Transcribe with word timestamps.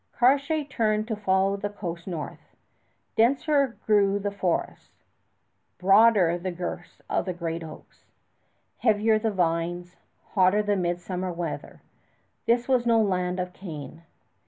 Cartier 0.13 0.63
turned 0.63 1.07
to 1.07 1.15
follow 1.15 1.57
the 1.57 1.69
coast 1.69 2.07
north. 2.07 2.55
Denser 3.15 3.77
grew 3.85 4.17
the 4.17 4.31
forests, 4.31 5.03
broader 5.77 6.39
the 6.39 6.49
girths 6.49 7.03
of 7.07 7.25
the 7.25 7.33
great 7.35 7.63
oaks, 7.63 8.03
heavier 8.79 9.19
the 9.19 9.29
vines, 9.29 9.97
hotter 10.33 10.63
the 10.63 10.75
midsummer 10.75 11.31
weather. 11.31 11.83
This 12.47 12.67
was 12.67 12.87
no 12.87 12.99
land 12.99 13.39
of 13.39 13.53
Cain. 13.53 14.01